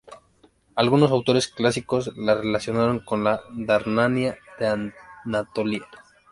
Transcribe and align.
Algunos 0.73 1.11
autores 1.11 1.47
clásicos 1.47 2.11
la 2.17 2.33
relacionaron 2.33 3.01
con 3.01 3.23
la 3.23 3.39
Dardania 3.51 4.35
de 4.57 4.89
Anatolia. 5.29 5.85